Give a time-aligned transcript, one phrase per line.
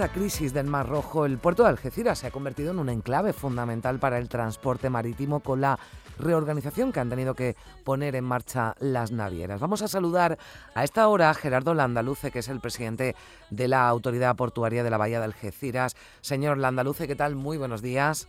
[0.00, 3.32] Esta crisis del Mar Rojo, el puerto de Algeciras se ha convertido en un enclave
[3.32, 5.76] fundamental para el transporte marítimo con la
[6.20, 9.58] reorganización que han tenido que poner en marcha las navieras.
[9.58, 10.38] Vamos a saludar
[10.76, 13.16] a esta hora a Gerardo Landaluce, que es el presidente
[13.50, 15.96] de la Autoridad Portuaria de la Bahía de Algeciras.
[16.20, 17.34] Señor Landaluce, ¿qué tal?
[17.34, 18.28] Muy buenos días.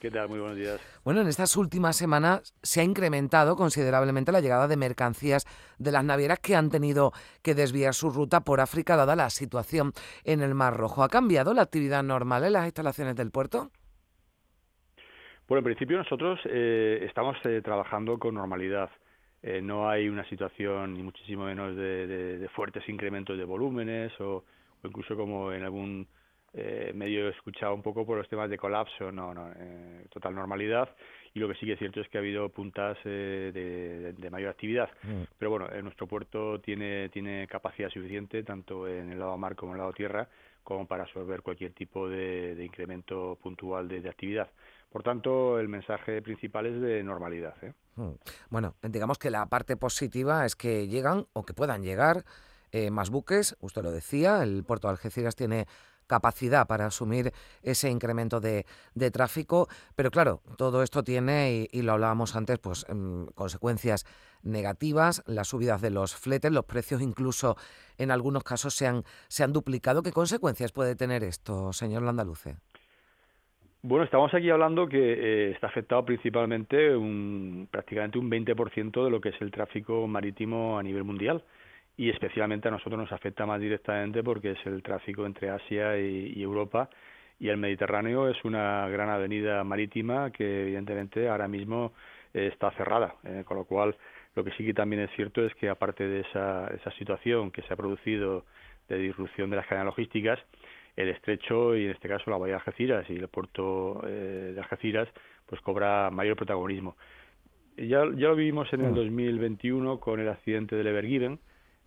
[0.00, 0.30] ¿Qué tal?
[0.30, 0.80] Muy buenos días.
[1.04, 5.44] Bueno, en estas últimas semanas se ha incrementado considerablemente la llegada de mercancías
[5.78, 9.92] de las navieras que han tenido que desviar su ruta por África dada la situación
[10.24, 11.02] en el Mar Rojo.
[11.02, 13.72] ¿Ha cambiado la actividad normal en las instalaciones del puerto?
[15.46, 18.88] Bueno, en principio nosotros eh, estamos eh, trabajando con normalidad.
[19.42, 24.44] Eh, no hay una situación, ni muchísimo menos, de, fuertes incrementos de volúmenes o
[24.82, 26.06] incluso como en algún
[26.52, 30.88] eh, medio escuchado un poco por los temas de colapso, no, no, eh, total normalidad.
[31.32, 34.50] Y lo que sí que es cierto es que ha habido puntas eh, de, mayor
[34.50, 34.90] actividad.
[35.04, 35.22] Mm.
[35.38, 39.76] Pero bueno, nuestro puerto tiene, tiene capacidad suficiente, tanto en el lado mar como en
[39.76, 40.28] el lado tierra,
[40.64, 44.50] como para absorber cualquier tipo de, incremento puntual de, actividad.
[44.90, 47.54] Por tanto, el mensaje principal es de normalidad.
[47.62, 47.74] ¿eh?
[47.94, 48.14] Mm.
[48.50, 52.24] Bueno, digamos que la parte positiva es que llegan o que puedan llegar
[52.92, 55.66] más buques, usted lo decía, el puerto de Algeciras tiene
[56.10, 57.30] capacidad para asumir
[57.62, 58.64] ese incremento de,
[59.12, 59.68] tráfico.
[59.94, 64.04] Pero claro, todo esto tiene, y, lo hablábamos antes, pues em, consecuencias
[64.42, 67.56] negativas, las subidas de los fletes, los precios incluso
[67.96, 70.02] en algunos casos se han, se han duplicado.
[70.02, 72.56] ¿Qué consecuencias puede tener esto, señor Landaluce?
[73.82, 79.20] Bueno, estamos aquí hablando que eh, está afectado principalmente un, prácticamente un 20% de lo
[79.20, 81.42] que es el tráfico marítimo a nivel mundial
[82.00, 86.42] y especialmente a nosotros nos afecta más directamente porque es el tráfico entre Asia y,
[86.42, 86.88] Europa
[87.38, 91.92] y el Mediterráneo es una gran avenida marítima que evidentemente ahora mismo
[92.32, 93.94] eh, está cerrada, eh, con lo cual
[94.34, 97.60] lo que sí que también es cierto es que aparte de esa, esa situación que
[97.62, 98.46] se ha producido
[98.88, 100.38] de disrupción de las cadenas logísticas,
[100.96, 104.58] el estrecho y en este caso la bahía de Algeciras y el puerto eh, de
[104.58, 105.06] Algeciras
[105.44, 106.96] pues cobra mayor protagonismo.
[107.76, 109.98] Ya, ya lo vivimos en el 2021 mm.
[109.98, 111.38] con el accidente del Evergiven.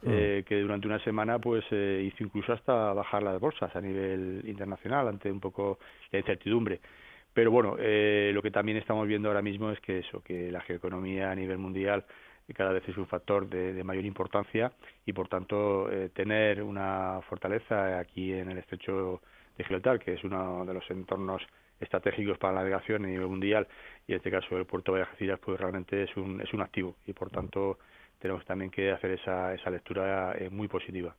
[0.06, 4.42] Eh, que durante una semana pues eh, hizo incluso hasta bajar las bolsas a nivel
[4.46, 5.80] internacional ante un poco
[6.12, 6.80] la incertidumbre.
[7.34, 10.62] Pero bueno, eh, lo que también estamos viendo ahora mismo es que eso, que la
[10.62, 12.06] geoeconomía a nivel mundial
[12.54, 14.72] cada vez es un factor de, de mayor importancia
[15.06, 19.22] y por tanto eh, tener una fortaleza aquí en el estrecho
[19.58, 21.42] de Gibraltar, que es uno de los entornos
[21.80, 23.68] estratégicos para la navegación a nivel mundial
[24.08, 26.96] y en este caso el puerto de Algeciras pues realmente es un, es un activo
[27.08, 27.80] y por tanto
[28.24, 31.14] tenemos también que hacer esa, esa lectura eh, muy positiva.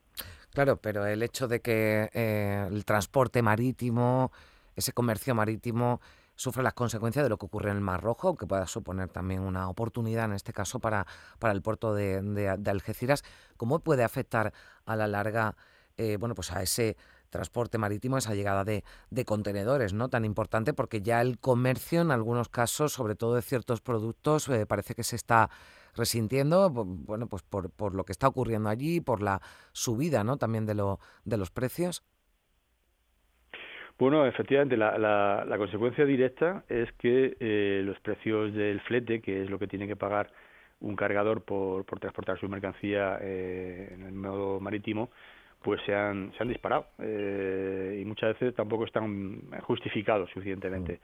[0.55, 4.33] Claro, pero el hecho de que eh, el transporte marítimo,
[4.75, 6.01] ese comercio marítimo,
[6.35, 9.41] sufre las consecuencias de lo que ocurre en el Mar Rojo, que pueda suponer también
[9.41, 11.07] una oportunidad en este caso para,
[11.39, 13.23] para el puerto de, de, Algeciras,
[13.59, 14.55] ¿cómo puede afectar
[14.87, 15.57] a la larga
[15.99, 16.97] eh, bueno, pues a ese
[17.29, 20.09] transporte marítimo, esa llegada de, de, contenedores, ¿no?
[20.09, 24.95] Tan importante porque ya el comercio en algunos casos, sobre todo de ciertos productos, parece
[24.95, 25.51] que se está
[25.97, 29.41] resintiendo, bueno, pues por, por lo que está ocurriendo allí, por la
[29.73, 30.37] subida, ¿no?
[30.37, 32.05] También de, lo, de los precios.
[33.99, 39.51] Bueno, efectivamente, la, la, consecuencia directa es que eh, los precios del flete, que es
[39.51, 40.33] lo que tiene que pagar
[40.81, 45.11] un cargador por, por transportar su mercancía eh, en el modo marítimo,
[45.63, 51.01] pues se han, se han disparado eh, y muchas veces tampoco están justificados suficientemente.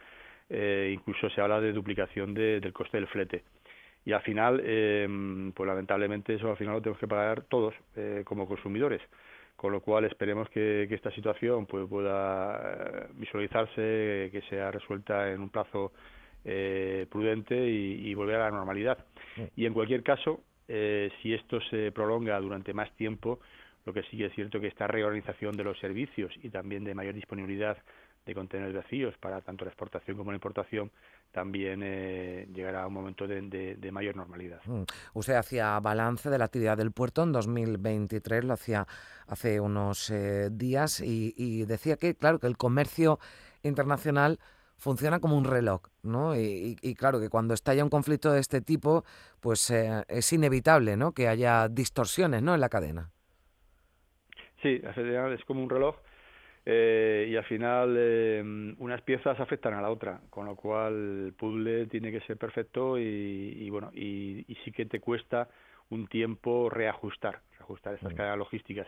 [0.50, 0.92] Mm.
[0.92, 3.44] incluso se habla de duplicación del coste del flete
[4.04, 5.06] y al final, eh,
[5.54, 9.02] pues lamentablemente eso al final lo tenemos que pagar todos eh, como consumidores.
[9.56, 15.42] Con lo cual esperemos que, esta situación pues, pueda eh, visualizarse, que sea resuelta en
[15.42, 15.92] un plazo
[16.46, 19.04] eh, prudente y, volver a la normalidad.
[19.56, 23.40] Y en cualquier caso, eh, si esto se prolonga durante más tiempo,
[23.84, 27.12] lo que sí es cierto que esta reorganización de los servicios y también de mayor
[27.12, 27.76] disponibilidad
[28.26, 30.90] de contenedores vacíos para tanto la exportación como la importación
[31.32, 34.60] también eh, llegará un momento de, mayor normalidad.
[34.66, 34.82] Mm.
[35.14, 38.86] Usted hacía balance de la actividad del puerto en 2023, lo hacía
[39.26, 43.18] hace unos eh, días y, decía que, claro, que el comercio
[43.62, 44.38] internacional
[44.76, 46.34] funciona como un reloj, ¿no?
[46.34, 49.04] Y, claro, que cuando estalla un conflicto de este tipo,
[49.40, 51.12] pues eh, es inevitable, ¿no?
[51.12, 52.54] Que haya distorsiones, ¿no?
[52.54, 53.10] En la cadena.
[54.62, 55.96] Sí, es como un reloj
[56.66, 61.32] eh, y al final eh, unas piezas afectan a la otra, con lo cual el
[61.32, 65.48] puzzle tiene que ser perfecto y, bueno, y, sí que te cuesta
[65.88, 68.86] un tiempo reajustar, reajustar estas cadenas logísticas.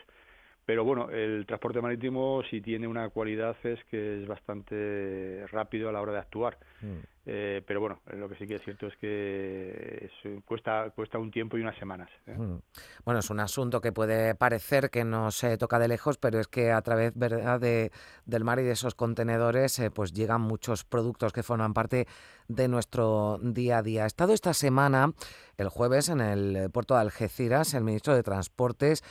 [0.64, 5.92] Pero bueno, el transporte marítimo si tiene una cualidad es que es bastante rápido a
[5.92, 6.56] la hora de actuar.
[6.80, 7.00] Mm.
[7.24, 10.10] Eh, pero bueno, lo que sí que es cierto es que
[10.44, 12.10] cuesta, cuesta un tiempo y unas semanas.
[12.26, 12.34] ¿eh?
[12.36, 12.58] Mm.
[13.04, 16.48] Bueno, es un asunto que puede parecer que no se toca de lejos, pero es
[16.48, 17.60] que a través ¿verdad?
[17.60, 17.92] De,
[18.24, 22.08] del mar y de esos contenedores eh, pues llegan muchos productos que forman parte
[22.48, 24.02] de nuestro día a día.
[24.02, 25.12] Ha estado esta semana,
[25.58, 29.04] el jueves, en el puerto de Algeciras, el ministro de Transportes,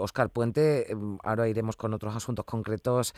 [0.00, 0.90] Oscar Puente.
[0.90, 3.14] Em, ahora iremos con otros asuntos concretos,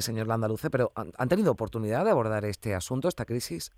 [0.00, 3.70] señor Landaluce, pero ¿han tenido oportunidad de abordar este asunto, esta crisis?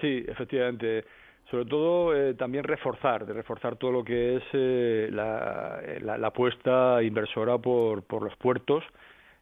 [0.00, 1.04] Sí, efectivamente.
[1.50, 7.56] Sobre todo eh, también reforzar, reforzar todo lo que es eh, la, la, apuesta inversora
[7.58, 8.82] por, por los puertos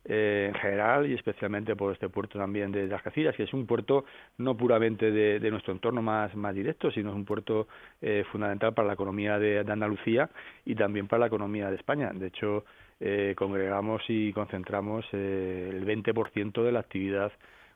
[0.05, 3.67] eh, en general y especialmente por este puerto también de las Algeciras, que es un
[3.67, 4.05] puerto
[4.37, 7.69] no puramente de, de, nuestro entorno más, más directo, sino es un puerto
[8.31, 10.29] fundamental para la economía de, de, Andalucía
[10.67, 12.11] y también para la economía de España.
[12.13, 12.67] De hecho,
[13.35, 17.33] congregamos y concentramos el 20% de la actividad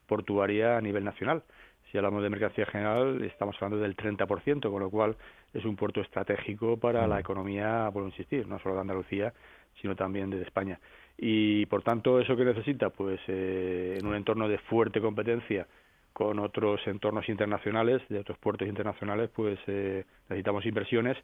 [0.06, 1.42] portuaria a nivel nacional.
[1.90, 5.16] Si hablamos de mercancía general, estamos hablando del 30%, con lo cual
[5.54, 7.20] es un puerto estratégico para la mm.
[7.20, 9.32] economía, por insistir, no solo de Andalucía,
[9.80, 10.78] sino también de España.
[11.16, 12.90] Y por tanto, ¿eso que necesita?
[12.90, 15.66] Pues eh, en un entorno de fuerte competencia
[16.12, 21.16] con otros entornos internacionales, de otros puertos internacionales, pues eh, necesitamos inversiones,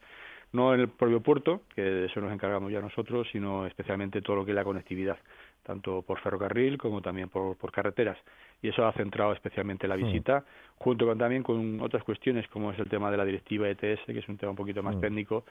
[0.53, 4.37] no en el propio puerto, que de eso nos encargamos ya nosotros, sino especialmente todo
[4.37, 5.19] lo que es la conectividad
[5.65, 8.19] tanto por ferrocarril como también por, por carreteras.
[8.63, 10.45] Y eso ha centrado especialmente la visita,
[10.77, 14.19] junto con también con otras cuestiones como es el tema de la directiva ETS, que
[14.19, 15.45] es un tema un poquito más técnico,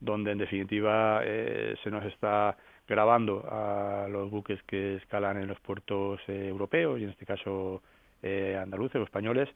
[0.00, 2.56] donde en definitiva eh, se nos está
[2.86, 7.82] grabando a los buques que escalan en los puertos eh, europeos y en este caso
[8.22, 9.48] eh, andaluces o españoles,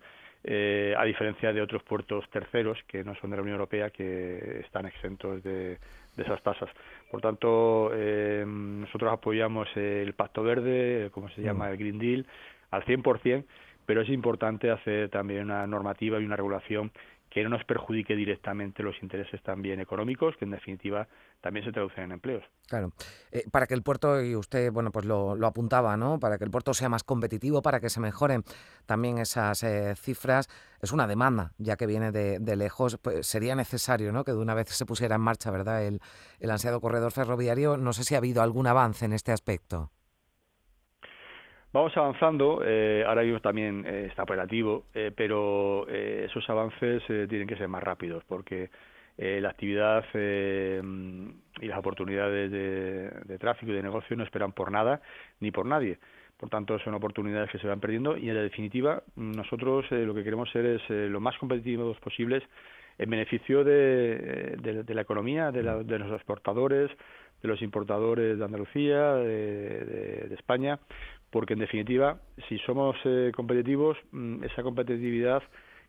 [0.45, 4.61] eh, a diferencia de otros puertos terceros que no son de la Unión Europea que
[4.61, 5.79] están exentos de,
[6.17, 6.69] de esas tasas.
[7.11, 11.71] Por tanto, eh, nosotros apoyamos el Pacto Verde, como se llama mm.
[11.71, 12.27] el Green Deal,
[12.71, 13.45] al 100%,
[13.87, 16.91] pero es importante hacer también una normativa y una regulación
[17.31, 21.07] que no nos perjudique directamente los intereses también económicos, que en definitiva
[21.41, 22.45] también se traducen en empleos.
[22.67, 22.93] Claro.
[23.31, 26.19] Eh, para que el puerto, y usted bueno pues lo, apuntaba, ¿no?
[26.19, 28.45] Para que el puerto sea más competitivo, para que se mejoren
[28.87, 30.49] también esas eh, cifras,
[30.81, 32.99] es una demanda, ya que viene de, lejos.
[33.01, 34.25] Pues sería necesario ¿no?
[34.25, 35.85] que de una vez se pusiera en marcha ¿verdad?
[35.85, 36.01] El,
[36.41, 37.77] el ansiado corredor ferroviario.
[37.77, 39.91] No sé si ha habido algún avance en este aspecto.
[41.71, 47.47] Vamos avanzando, eh, ahora mismo también eh, está operativo, eh, pero eh, esos avances tienen
[47.47, 48.71] que ser más rápidos porque
[49.19, 55.03] la actividad y las oportunidades de, tráfico y de negocio no esperan por nada
[55.41, 55.99] ni por nadie.
[56.37, 60.23] Por tanto, son oportunidades que se van perdiendo y en la definitiva nosotros lo que
[60.23, 62.45] queremos ser es lo más competitivos posibles
[62.97, 66.89] en beneficio de, la economía, de, de los exportadores,
[67.43, 70.79] de los importadores de Andalucía, de, España,
[71.31, 75.43] porque en definitiva, si somos eh, competitivos, mm, esa competitividad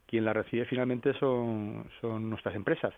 [0.05, 2.93] quien la recibe finalmente son, son nuestras empresas.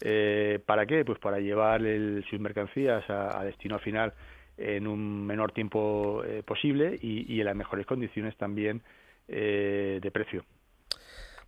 [0.00, 1.04] Eh, ¿Para qué?
[1.04, 1.82] Pues para llevar
[2.28, 4.12] sus mercancías a, destino final
[4.56, 8.82] en un menor tiempo eh, posible y, y, en las mejores condiciones también
[9.28, 10.44] de precio.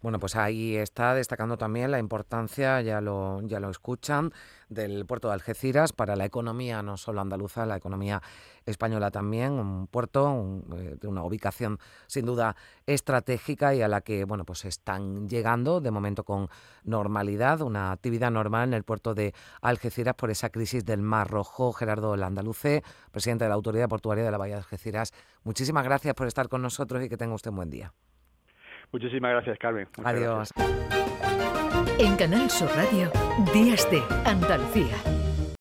[0.00, 4.33] Bueno, pues ahí está destacando también la importancia, ya lo, ya lo escuchan,
[4.69, 8.23] del puerto de Algeciras para la economía no solo andaluza, la economía
[8.64, 12.55] española también, un puerto eh, de una ubicación sin duda
[12.87, 16.49] estratégica y a la que bueno, pues están llegando de momento con
[16.85, 21.73] normalidad, una actividad normal en el puerto de Algeciras por esa crisis del Mar Rojo.
[21.73, 25.12] Gerardo Landaluce, presidente de la Autoridad Portuaria de la Bahía de Algeciras,
[25.43, 27.93] muchísimas gracias por estar con nosotros y que tenga usted un buen día.
[28.92, 29.87] Muchísimas gracias, Carmen.
[30.04, 30.50] Adiós.
[31.99, 33.11] En Canal Sur Radio,
[33.52, 34.95] Días de Andalucía.